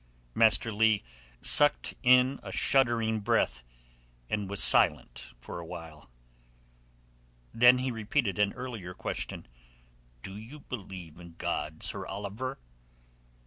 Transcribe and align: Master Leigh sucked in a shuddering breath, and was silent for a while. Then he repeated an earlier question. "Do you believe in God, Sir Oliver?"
Master 0.33 0.73
Leigh 0.73 1.03
sucked 1.43 1.93
in 2.01 2.39
a 2.41 2.51
shuddering 2.51 3.19
breath, 3.19 3.63
and 4.31 4.49
was 4.49 4.63
silent 4.63 5.33
for 5.39 5.59
a 5.59 5.63
while. 5.67 6.09
Then 7.53 7.77
he 7.77 7.91
repeated 7.91 8.39
an 8.39 8.51
earlier 8.53 8.95
question. 8.95 9.47
"Do 10.23 10.35
you 10.35 10.61
believe 10.61 11.19
in 11.19 11.35
God, 11.37 11.83
Sir 11.83 12.07
Oliver?" 12.07 12.57